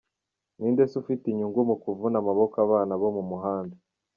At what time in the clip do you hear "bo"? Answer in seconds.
3.01-3.09